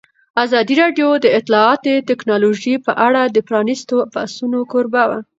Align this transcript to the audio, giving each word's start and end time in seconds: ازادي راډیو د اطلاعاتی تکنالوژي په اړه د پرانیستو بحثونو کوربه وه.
ازادي 0.43 0.75
راډیو 0.81 1.07
د 1.19 1.25
اطلاعاتی 1.39 1.95
تکنالوژي 2.09 2.75
په 2.85 2.91
اړه 3.07 3.21
د 3.25 3.37
پرانیستو 3.47 3.95
بحثونو 4.13 4.59
کوربه 4.71 5.03
وه. 5.09 5.19